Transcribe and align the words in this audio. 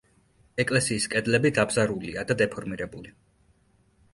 ეკლესიის 0.63 1.05
კედლები 1.15 1.51
დაბზარულია 1.59 2.25
და 2.33 2.39
დეფორმირებული. 2.41 3.15